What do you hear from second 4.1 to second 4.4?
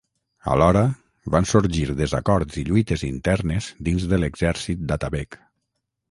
de